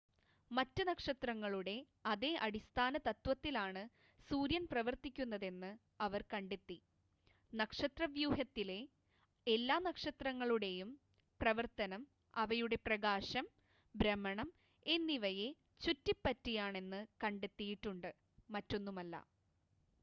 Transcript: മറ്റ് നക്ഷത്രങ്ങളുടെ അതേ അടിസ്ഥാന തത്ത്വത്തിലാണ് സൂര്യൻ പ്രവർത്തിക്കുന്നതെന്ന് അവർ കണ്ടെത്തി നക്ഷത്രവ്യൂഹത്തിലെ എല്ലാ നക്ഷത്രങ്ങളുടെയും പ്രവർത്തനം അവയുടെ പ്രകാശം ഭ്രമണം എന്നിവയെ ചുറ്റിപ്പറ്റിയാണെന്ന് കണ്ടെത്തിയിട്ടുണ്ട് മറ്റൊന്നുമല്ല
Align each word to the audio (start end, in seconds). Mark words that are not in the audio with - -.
മറ്റ് 0.51 0.83
നക്ഷത്രങ്ങളുടെ 0.87 1.73
അതേ 2.05 2.29
അടിസ്ഥാന 2.37 2.93
തത്ത്വത്തിലാണ് 3.07 3.81
സൂര്യൻ 4.19 4.63
പ്രവർത്തിക്കുന്നതെന്ന് 4.71 5.69
അവർ 5.99 6.21
കണ്ടെത്തി 6.33 6.77
നക്ഷത്രവ്യൂഹത്തിലെ 7.53 8.79
എല്ലാ 9.47 9.77
നക്ഷത്രങ്ങളുടെയും 9.79 10.89
പ്രവർത്തനം 11.41 12.01
അവയുടെ 12.35 12.79
പ്രകാശം 12.85 13.47
ഭ്രമണം 13.95 14.49
എന്നിവയെ 14.85 15.49
ചുറ്റിപ്പറ്റിയാണെന്ന് 15.81 17.01
കണ്ടെത്തിയിട്ടുണ്ട് 17.23 18.11
മറ്റൊന്നുമല്ല 18.49 19.15